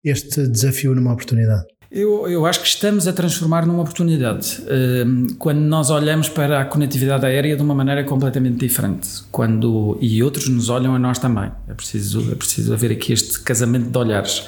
este 0.02 0.48
desafio 0.48 0.94
numa 0.94 1.12
oportunidade? 1.12 1.66
Eu, 1.92 2.28
eu 2.28 2.46
acho 2.46 2.60
que 2.60 2.68
estamos 2.68 3.08
a 3.08 3.12
transformar 3.12 3.66
numa 3.66 3.82
oportunidade 3.82 4.62
ehm, 4.68 5.26
quando 5.40 5.58
nós 5.58 5.90
olhamos 5.90 6.28
para 6.28 6.60
a 6.60 6.64
conectividade 6.64 7.26
aérea 7.26 7.56
de 7.56 7.62
uma 7.62 7.74
maneira 7.74 8.04
completamente 8.04 8.58
diferente. 8.58 9.08
Quando, 9.32 9.98
e 10.00 10.22
outros 10.22 10.48
nos 10.48 10.68
olham 10.68 10.94
a 10.94 11.00
nós 11.00 11.18
também. 11.18 11.50
É 11.68 11.74
preciso, 11.74 12.30
é 12.30 12.36
preciso 12.36 12.72
haver 12.72 12.92
aqui 12.92 13.12
este 13.12 13.40
casamento 13.40 13.90
de 13.90 13.98
olhares. 13.98 14.44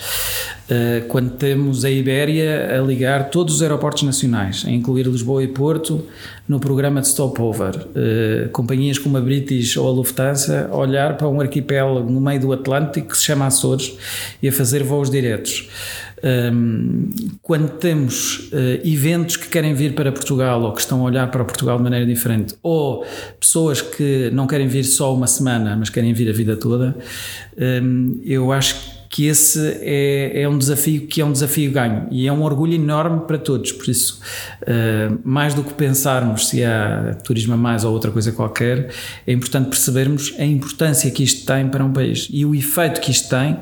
Eh, 0.70 1.04
quando 1.08 1.32
temos 1.32 1.84
a 1.84 1.90
Ibéria 1.90 2.78
a 2.78 2.80
ligar 2.80 3.28
todos 3.30 3.56
os 3.56 3.62
aeroportos 3.62 4.04
nacionais, 4.04 4.64
a 4.64 4.70
incluir 4.70 5.06
Lisboa 5.06 5.42
e 5.42 5.48
Porto 5.48 6.06
no 6.48 6.60
programa 6.60 7.00
de 7.00 7.08
stopover, 7.08 7.76
uh, 7.76 8.48
companhias 8.50 8.98
como 8.98 9.16
a 9.16 9.20
British 9.20 9.76
ou 9.76 9.88
a 9.88 9.92
Lufthansa 9.92 10.68
a 10.70 10.76
olhar 10.76 11.16
para 11.16 11.28
um 11.28 11.40
arquipélago 11.40 12.10
no 12.10 12.20
meio 12.20 12.40
do 12.40 12.52
Atlântico 12.52 13.08
que 13.08 13.16
se 13.16 13.24
chama 13.24 13.46
Açores 13.46 13.96
e 14.42 14.48
a 14.48 14.52
fazer 14.52 14.82
voos 14.82 15.10
diretos. 15.10 15.68
Quando 17.42 17.68
temos 17.78 18.50
uh, 18.52 18.80
eventos 18.84 19.36
que 19.36 19.48
querem 19.48 19.74
vir 19.74 19.94
para 19.94 20.12
Portugal 20.12 20.62
ou 20.62 20.72
que 20.72 20.80
estão 20.80 21.00
a 21.00 21.04
olhar 21.04 21.30
para 21.30 21.44
Portugal 21.44 21.76
de 21.76 21.82
maneira 21.82 22.06
diferente, 22.06 22.54
ou 22.62 23.04
pessoas 23.40 23.80
que 23.80 24.30
não 24.32 24.46
querem 24.46 24.68
vir 24.68 24.84
só 24.84 25.14
uma 25.14 25.26
semana, 25.26 25.76
mas 25.76 25.90
querem 25.90 26.12
vir 26.12 26.28
a 26.28 26.32
vida 26.32 26.56
toda, 26.56 26.96
eu 28.24 28.52
acho 28.52 29.02
que 29.12 29.26
esse 29.26 29.78
é, 29.82 30.40
é 30.40 30.48
um 30.48 30.56
desafio 30.56 31.06
que 31.06 31.20
é 31.20 31.24
um 31.24 31.32
desafio 31.32 31.70
ganho 31.70 32.08
e 32.10 32.26
é 32.26 32.32
um 32.32 32.42
orgulho 32.42 32.72
enorme 32.72 33.26
para 33.26 33.36
todos, 33.36 33.70
por 33.70 33.86
isso 33.86 34.22
uh, 34.62 35.18
mais 35.22 35.52
do 35.52 35.62
que 35.62 35.74
pensarmos 35.74 36.48
se 36.48 36.64
há 36.64 37.14
turismo 37.22 37.52
a 37.52 37.56
mais 37.58 37.84
ou 37.84 37.92
outra 37.92 38.10
coisa 38.10 38.32
qualquer, 38.32 38.88
é 39.26 39.32
importante 39.32 39.68
percebermos 39.68 40.34
a 40.38 40.44
importância 40.46 41.10
que 41.10 41.22
isto 41.22 41.44
tem 41.44 41.68
para 41.68 41.84
um 41.84 41.92
país 41.92 42.26
e 42.32 42.46
o 42.46 42.54
efeito 42.54 43.02
que 43.02 43.10
isto 43.10 43.28
tem 43.28 43.58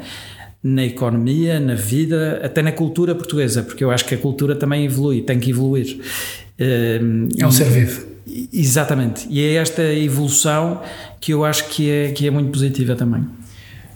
na 0.63 0.85
economia, 0.85 1.59
na 1.59 1.75
vida, 1.75 2.41
até 2.45 2.63
na 2.63 2.73
cultura 2.73 3.15
portuguesa, 3.15 3.63
porque 3.63 3.83
eu 3.83 3.91
acho 3.91 4.05
que 4.05 4.15
a 4.15 4.19
cultura 4.19 4.55
também 4.55 4.85
evolui, 4.85 5.23
tem 5.23 5.39
que 5.39 5.51
evoluir. 5.51 6.01
É 6.59 7.47
um 7.47 7.51
ser 7.51 7.65
vivo. 7.65 8.07
Exatamente, 8.53 9.27
e 9.31 9.41
é 9.41 9.55
esta 9.55 9.83
evolução 9.83 10.83
que 11.21 11.33
eu 11.33 11.45
acho 11.45 11.69
que 11.69 11.91
é, 11.91 12.13
que 12.13 12.27
é 12.27 12.31
muito 12.31 12.51
positiva 12.53 12.95
também. 12.95 13.27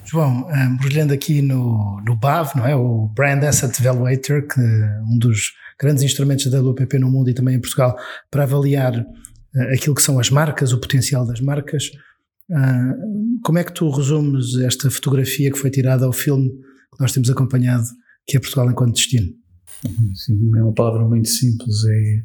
João, 0.05 0.47
brilhando 0.79 1.13
aqui 1.13 1.41
no, 1.41 2.01
no 2.05 2.15
BAV, 2.15 2.55
não 2.55 2.65
é? 2.65 2.75
o 2.75 3.07
Brand 3.15 3.43
Asset 3.43 3.81
Valuator, 3.81 4.47
que 4.47 4.59
é 4.59 5.01
um 5.09 5.17
dos 5.17 5.53
grandes 5.79 6.03
instrumentos 6.03 6.47
da 6.47 6.61
WPP 6.61 6.99
no 6.99 7.09
mundo 7.09 7.29
e 7.29 7.33
também 7.33 7.55
em 7.55 7.59
Portugal 7.59 7.97
para 8.29 8.43
avaliar 8.43 8.95
uh, 8.95 9.73
aquilo 9.73 9.95
que 9.95 10.01
são 10.01 10.19
as 10.19 10.29
marcas, 10.29 10.71
o 10.71 10.79
potencial 10.79 11.25
das 11.25 11.41
marcas. 11.41 11.91
Uh, 12.49 13.41
como 13.43 13.57
é 13.57 13.63
que 13.63 13.73
tu 13.73 13.89
resumes 13.89 14.55
esta 14.57 14.89
fotografia 14.89 15.51
que 15.51 15.57
foi 15.57 15.69
tirada 15.69 16.05
ao 16.05 16.13
filme 16.13 16.49
que 16.49 17.01
nós 17.01 17.11
temos 17.11 17.29
acompanhado, 17.29 17.85
que 18.27 18.37
é 18.37 18.39
Portugal 18.39 18.69
enquanto 18.69 18.95
destino? 18.95 19.27
Sim, 20.15 20.51
é 20.55 20.63
uma 20.63 20.73
palavra 20.73 21.07
muito 21.07 21.27
simples, 21.27 21.83
é 21.85 22.23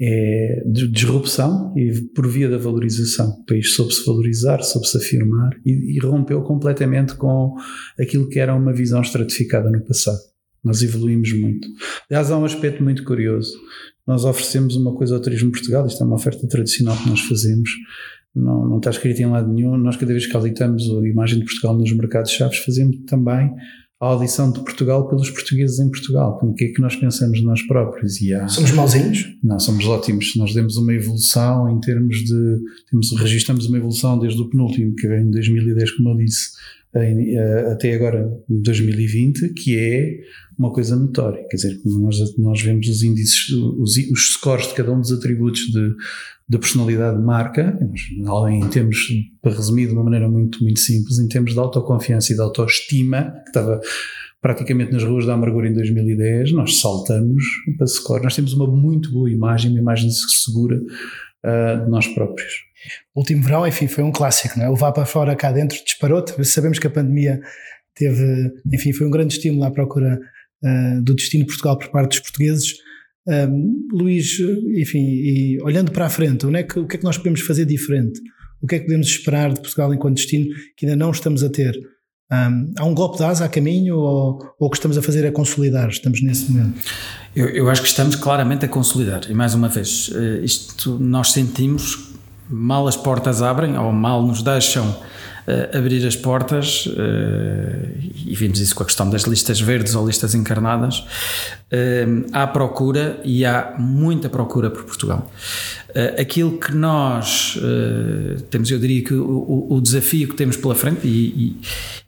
é 0.00 0.62
disrupção 0.66 1.72
e 1.76 2.02
por 2.14 2.26
via 2.26 2.48
da 2.48 2.58
valorização. 2.58 3.30
O 3.30 3.44
país 3.44 3.74
soube-se 3.74 4.04
valorizar, 4.04 4.62
soube-se 4.62 4.96
afirmar 4.96 5.50
e, 5.64 5.96
e, 5.96 5.98
rompeu 6.00 6.42
completamente 6.42 7.14
com 7.14 7.54
aquilo 7.98 8.28
que 8.28 8.40
era 8.40 8.54
uma 8.54 8.72
visão 8.72 9.00
estratificada 9.00 9.70
no 9.70 9.84
passado. 9.84 10.18
Nós 10.64 10.82
evoluímos 10.82 11.32
muito. 11.32 11.68
Aliás, 12.10 12.30
há 12.30 12.38
um 12.38 12.44
aspecto 12.44 12.82
muito 12.82 13.04
curioso. 13.04 13.52
Nós 14.06 14.24
oferecemos 14.24 14.74
uma 14.76 14.94
coisa 14.94 15.14
ao 15.14 15.20
Turismo 15.20 15.52
Portugal, 15.52 15.86
isto 15.86 16.02
é 16.02 16.06
uma 16.06 16.16
oferta 16.16 16.46
tradicional 16.48 16.96
que 16.96 17.08
nós 17.08 17.20
fazemos, 17.20 17.70
não, 18.34 18.68
não 18.68 18.78
está 18.78 18.90
escrito 18.90 19.20
em 19.20 19.26
lado 19.26 19.52
nenhum. 19.52 19.76
Nós, 19.76 19.96
cada 19.96 20.12
vez 20.12 20.26
que 20.26 20.36
auditamos 20.36 20.82
a 20.90 21.08
imagem 21.08 21.38
de 21.38 21.44
Portugal 21.44 21.76
nos 21.76 21.92
mercados-chave, 21.92 22.56
fazemos 22.56 22.96
também 23.06 23.50
a 24.00 24.06
audição 24.06 24.50
de 24.50 24.60
Portugal 24.60 25.08
pelos 25.08 25.30
portugueses 25.30 25.78
em 25.78 25.88
Portugal. 25.88 26.38
O 26.42 26.52
que 26.52 26.64
é 26.64 26.68
que 26.68 26.80
nós 26.80 26.96
pensamos 26.96 27.38
de 27.38 27.44
nós 27.44 27.62
próprios? 27.62 28.20
E 28.20 28.34
há... 28.34 28.48
Somos 28.48 28.72
mauzinhos? 28.72 29.36
Não, 29.42 29.58
somos 29.58 29.86
ótimos. 29.86 30.34
Nós 30.36 30.52
demos 30.52 30.76
uma 30.76 30.92
evolução 30.92 31.70
em 31.70 31.80
termos 31.80 32.16
de. 32.18 32.58
Temos, 32.90 33.12
registramos 33.18 33.66
uma 33.66 33.78
evolução 33.78 34.18
desde 34.18 34.40
o 34.40 34.50
penúltimo, 34.50 34.94
que 34.94 35.06
veio 35.06 35.22
em 35.22 35.30
2010, 35.30 35.92
como 35.92 36.10
eu 36.10 36.16
disse, 36.16 36.50
em, 36.96 37.36
eh, 37.36 37.72
até 37.72 37.94
agora, 37.94 38.30
2020, 38.48 39.54
que 39.54 39.78
é 39.78 40.18
uma 40.58 40.72
coisa 40.72 40.96
notória. 40.96 41.44
Quer 41.48 41.56
dizer, 41.56 41.80
nós, 41.84 42.16
nós 42.38 42.62
vemos 42.62 42.88
os 42.88 43.02
índices, 43.02 43.50
os, 43.50 43.96
os 43.96 44.32
scores 44.32 44.68
de 44.68 44.74
cada 44.74 44.92
um 44.92 45.00
dos 45.00 45.12
atributos 45.12 45.60
de, 45.60 45.94
da 46.48 46.58
personalidade 46.58 47.18
de 47.18 47.24
marca, 47.24 47.78
em 48.50 48.68
termos, 48.68 48.96
para 49.40 49.52
resumir 49.52 49.86
de 49.86 49.92
uma 49.92 50.04
maneira 50.04 50.28
muito, 50.28 50.62
muito 50.62 50.80
simples, 50.80 51.18
em 51.18 51.28
termos 51.28 51.52
de 51.52 51.58
autoconfiança 51.58 52.32
e 52.32 52.36
de 52.36 52.42
autoestima, 52.42 53.32
que 53.42 53.48
estava 53.48 53.80
praticamente 54.40 54.92
nas 54.92 55.02
ruas 55.02 55.24
da 55.24 55.32
amargura 55.32 55.68
em 55.68 55.72
2010, 55.72 56.52
nós 56.52 56.78
saltamos 56.78 57.42
para 57.78 57.86
score. 57.86 58.22
Nós 58.22 58.36
temos 58.36 58.52
uma 58.52 58.66
muito 58.66 59.10
boa 59.10 59.30
imagem, 59.30 59.70
uma 59.70 59.80
imagem 59.80 60.10
segura 60.10 60.76
uh, 60.76 61.84
de 61.84 61.90
nós 61.90 62.06
próprios. 62.08 62.52
O 63.14 63.20
último 63.20 63.42
verão, 63.42 63.66
enfim, 63.66 63.88
foi 63.88 64.04
um 64.04 64.12
clássico, 64.12 64.58
não 64.58 64.66
é? 64.66 64.68
Levar 64.68 64.92
para 64.92 65.06
fora 65.06 65.34
cá 65.34 65.50
dentro 65.50 65.82
disparou-te. 65.82 66.44
Sabemos 66.44 66.78
que 66.78 66.86
a 66.86 66.90
pandemia 66.90 67.40
teve, 67.94 68.52
enfim, 68.70 68.92
foi 68.92 69.06
um 69.06 69.10
grande 69.10 69.32
estímulo 69.32 69.64
à 69.64 69.70
procura 69.70 70.20
uh, 70.64 71.02
do 71.02 71.14
destino 71.14 71.44
de 71.44 71.48
Portugal 71.48 71.78
por 71.78 71.88
parte 71.90 72.10
dos 72.10 72.20
portugueses. 72.20 72.74
Um, 73.26 73.88
Luís, 73.92 74.38
enfim, 74.76 74.98
e 74.98 75.58
olhando 75.62 75.90
para 75.92 76.06
a 76.06 76.10
frente, 76.10 76.46
onde 76.46 76.58
é 76.58 76.62
que, 76.62 76.78
o 76.78 76.86
que 76.86 76.96
é 76.96 76.98
que 76.98 77.04
nós 77.04 77.16
podemos 77.16 77.40
fazer 77.40 77.64
diferente? 77.64 78.20
O 78.60 78.66
que 78.66 78.76
é 78.76 78.78
que 78.78 78.86
podemos 78.86 79.06
esperar 79.06 79.52
de 79.52 79.60
Portugal 79.60 79.92
enquanto 79.92 80.16
destino 80.16 80.46
que 80.76 80.86
ainda 80.86 80.96
não 80.96 81.10
estamos 81.10 81.42
a 81.42 81.50
ter? 81.50 81.74
Um, 82.32 82.72
há 82.78 82.84
um 82.84 82.94
golpe 82.94 83.18
de 83.18 83.24
asa 83.24 83.44
a 83.44 83.48
caminho 83.48 83.96
ou, 83.96 84.38
ou 84.58 84.68
o 84.68 84.70
que 84.70 84.76
estamos 84.76 84.96
a 84.96 85.02
fazer 85.02 85.24
é 85.24 85.30
consolidar? 85.30 85.88
Estamos 85.88 86.22
nesse 86.22 86.50
momento? 86.50 86.80
Eu, 87.36 87.48
eu 87.48 87.68
acho 87.68 87.82
que 87.82 87.88
estamos 87.88 88.16
claramente 88.16 88.64
a 88.64 88.68
consolidar. 88.68 89.30
E 89.30 89.34
mais 89.34 89.54
uma 89.54 89.68
vez, 89.68 90.10
eh, 90.14 90.40
isto 90.42 90.98
nós 90.98 91.32
sentimos 91.32 92.13
mal 92.48 92.86
as 92.86 92.96
portas 92.96 93.42
abrem 93.42 93.78
ou 93.78 93.92
mal 93.92 94.22
nos 94.22 94.42
deixam 94.42 94.88
uh, 95.46 95.76
abrir 95.76 96.06
as 96.06 96.16
portas, 96.16 96.86
uh, 96.86 96.92
e 98.26 98.34
vimos 98.34 98.60
isso 98.60 98.74
com 98.74 98.82
a 98.82 98.86
questão 98.86 99.08
das 99.08 99.22
listas 99.22 99.60
verdes 99.60 99.94
ou 99.94 100.06
listas 100.06 100.34
encarnadas, 100.34 100.98
uh, 100.98 102.26
há 102.32 102.46
procura 102.46 103.20
e 103.24 103.44
há 103.44 103.74
muita 103.78 104.28
procura 104.28 104.70
por 104.70 104.84
Portugal. 104.84 105.30
aquilo 106.18 106.58
que 106.58 106.74
nós 106.74 107.56
temos, 108.50 108.68
eu 108.68 108.80
diria 108.80 109.04
que 109.04 109.14
o, 109.14 109.66
o, 109.70 109.80
desafio 109.80 110.28
que 110.28 110.34
temos 110.34 110.56
pela 110.56 110.74
frente, 110.74 111.06
e, 111.06 111.08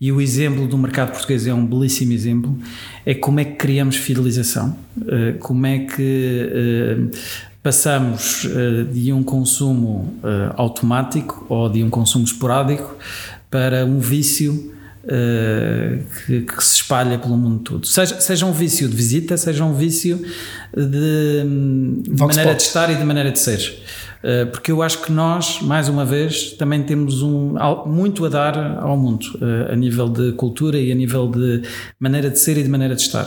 e, 0.00 0.09
e, 0.09 0.12
o 0.12 0.21
exemplo 0.21 0.66
do 0.66 0.76
mercado 0.76 1.12
português 1.12 1.47
é 1.47 1.55
um 1.55 1.64
belíssimo 1.64 2.12
exemplo, 2.12 2.59
é 3.05 3.14
como 3.14 3.38
é 3.38 3.45
que 3.45 3.55
criamos 3.55 3.95
fidelização, 3.95 4.76
como 5.38 5.66
é 5.66 5.78
que 5.78 7.11
passamos 7.66 8.44
uh, 8.44 8.85
de 8.85 9.12
um 9.12 9.25
consumo 9.25 10.14
uh, 10.23 10.54
automático 10.56 11.44
ou 11.49 11.68
de 11.68 11.82
um 11.82 11.90
consumo 11.90 12.25
esporádico 12.25 12.94
para 13.50 13.85
um 13.85 13.99
vício 13.99 14.73
que, 16.26 16.40
que, 16.42 16.64
se 16.64 16.76
espalha 16.76 17.18
pelo 17.18 17.36
mundo 17.36 17.60
todo. 17.60 17.86
Seja, 17.86 18.20
seja 18.20 18.46
um 18.46 18.52
vício 18.52 18.88
de 18.88 18.96
visita, 18.96 19.36
seja 19.36 19.64
um 19.64 19.75
vício 19.75 20.20
de, 20.76 21.44
de 22.02 22.20
maneira 22.20 22.54
de 22.54 22.62
estar 22.62 22.90
e 22.90 22.96
de 22.96 23.04
maneira 23.04 23.30
de 23.30 23.38
ser. 23.38 23.78
Uh, 24.26 24.50
porque 24.50 24.72
eu 24.72 24.82
acho 24.82 25.02
que 25.02 25.12
nós, 25.12 25.60
mais 25.62 25.88
uma 25.88 26.04
vez, 26.04 26.52
também 26.52 26.82
temos 26.82 27.22
um, 27.22 27.54
muito 27.86 28.25
a 28.25 28.28
dar 28.28 28.78
ao 28.78 28.96
mundo, 28.96 29.25
uh, 29.36 29.72
a 29.72 29.76
nível 29.76 30.08
de 30.08 30.32
cultura 30.32 30.78
e 30.78 30.90
a 30.90 30.94
nível 30.94 31.28
de 31.28 31.62
maneira 32.00 32.28
de 32.28 32.38
ser 32.38 32.56
e 32.56 32.62
de 32.62 32.68
maneira 32.68 32.96
de 32.96 33.02
estar. 33.02 33.26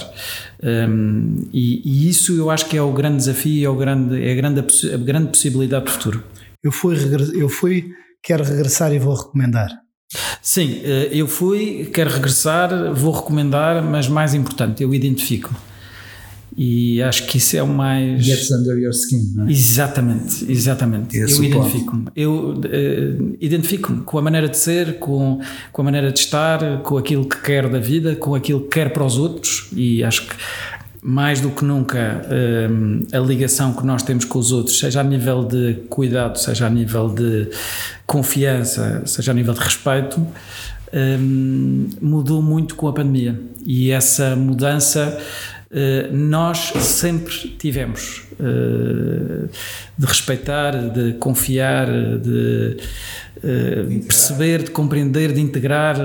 Um, 0.62 1.48
e, 1.54 1.82
e, 1.86 2.10
isso 2.10 2.34
eu 2.34 2.50
acho 2.50 2.66
que 2.66 2.76
é 2.76 2.82
o 2.82 2.92
grande 2.92 3.18
desafio, 3.18 3.66
é, 3.66 3.70
o 3.70 3.76
grande, 3.76 4.22
é 4.22 4.32
a, 4.32 4.36
grande, 4.36 4.60
a 4.94 4.98
grande 4.98 5.28
possibilidade 5.30 5.86
do 5.86 5.92
futuro. 5.92 6.24
Eu 6.62 6.72
fui, 6.72 6.98
eu 7.34 7.48
fui, 7.48 7.94
quero 8.22 8.44
regressar 8.44 8.92
e 8.92 9.00
vou 9.00 9.16
recomendar. 9.16 9.89
Sim, 10.42 10.82
eh, 10.84 11.10
eu 11.12 11.28
fui, 11.28 11.90
quero 11.94 12.10
regressar, 12.10 12.94
vou 12.94 13.14
recomendar, 13.14 13.84
mas 13.84 14.08
mais 14.08 14.34
importante, 14.34 14.82
eu 14.82 14.94
identifico. 14.94 15.54
E 16.58 17.02
acho 17.02 17.28
que 17.28 17.38
isso 17.38 17.56
é 17.56 17.64
o 17.64 17.68
mais. 17.68 18.22
Gets 18.26 18.52
under 18.52 18.78
your 18.78 18.92
skin, 18.92 19.34
não 19.36 19.48
é? 19.48 19.52
Exatamente, 19.52 20.52
exatamente. 20.52 21.18
Esse 21.18 21.38
eu 21.38 21.44
identifico-me. 21.46 22.08
Eu 22.16 22.54
uh, 22.54 23.38
identifico-me 23.40 24.02
com 24.02 24.18
a 24.18 24.22
maneira 24.22 24.50
de 24.50 24.58
ser, 24.58 25.00
com, 25.00 25.40
com 25.72 25.82
a 25.82 25.86
maneira 25.86 26.12
de 26.12 26.20
estar, 26.20 26.82
com 26.82 26.98
aquilo 26.98 27.30
que 27.30 27.42
quero 27.42 27.70
da 27.70 27.80
vida, 27.80 28.16
com 28.16 28.36
aquilo 28.36 28.62
que 28.62 28.70
quero 28.70 28.90
para 28.90 29.06
os 29.06 29.18
outros. 29.18 29.70
E 29.74 30.04
acho 30.04 30.28
que 30.28 30.36
mais 31.02 31.40
do 31.40 31.50
que 31.50 31.64
nunca 31.64 32.26
um, 32.70 33.06
a 33.14 33.20
ligação 33.20 33.74
que 33.74 33.86
nós 33.86 34.04
temos 34.04 34.26
com 34.26 34.40
os 34.40 34.52
outros, 34.52 34.80
seja 34.80 35.00
a 35.02 35.04
nível 35.04 35.44
de 35.44 35.76
cuidado, 35.90 36.38
seja 36.38 36.68
a 36.68 36.70
nível 36.70 37.10
de 37.10 37.50
confiança, 38.06 39.02
seja 39.06 39.32
a 39.32 39.34
nível 39.34 39.54
de 39.54 39.60
respeito, 39.60 40.26
um, 40.94 41.90
mudou 42.02 42.42
muito 42.42 42.76
com 42.76 42.88
a 42.88 42.94
pandemia. 42.94 43.40
E 43.66 43.92
essa 43.92 44.36
mudança 44.36 45.18
nós 46.12 46.74
sempre 46.80 47.56
tivemos 47.60 48.24
de 49.98 50.06
respeitar, 50.06 50.72
de 50.90 51.14
confiar, 51.14 51.88
de 51.88 52.78
perceber, 54.08 54.64
de 54.64 54.72
compreender, 54.72 55.32
de 55.32 55.40
integrar, 55.40 55.96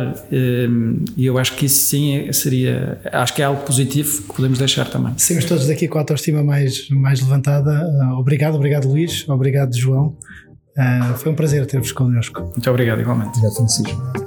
e 1.17 1.27
eu 1.27 1.39
acho 1.39 1.57
que 1.57 1.67
isso 1.67 1.89
sim 1.89 2.33
seria, 2.33 3.01
acho 3.13 3.35
que 3.35 3.43
é 3.43 3.45
algo 3.45 3.63
positivo 3.65 4.23
que 4.23 4.35
podemos 4.35 4.59
deixar 4.59 4.89
também. 4.89 5.15
Seguimos 5.17 5.49
todos 5.49 5.67
daqui 5.67 5.89
com 5.89 5.99
a 5.99 6.03
autoestima 6.03 6.45
mais, 6.45 6.89
mais 6.91 7.21
levantada. 7.21 7.89
Obrigado, 8.19 8.55
obrigado 8.57 8.87
Luís, 8.87 9.29
obrigado 9.29 9.77
João. 9.77 10.17
foi 11.17 11.33
um 11.33 11.35
prazer 11.35 11.67
ter-vos 11.67 11.93
connosco. 11.93 12.41
Muito 12.41 12.69
obrigado, 12.71 13.01
igualmente. 13.01 13.39
Obrigado, 13.39 13.55
Francisco. 13.55 14.24